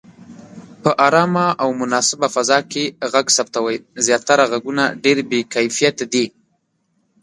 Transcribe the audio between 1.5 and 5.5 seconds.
او مناسبه فضا کې غږ ثبتوئ. زياتره غږونه ډېر بې